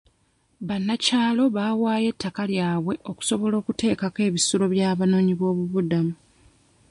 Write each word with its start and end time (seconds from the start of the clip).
Bannakyalo 0.67 1.43
baawaayo 1.55 2.07
ettaka 2.13 2.41
lyabwe 2.51 2.93
okusobola 3.11 3.55
okuteekako 3.61 4.19
ebisulo 4.27 4.65
by'abanoonyiboobubudamu. 4.73 6.13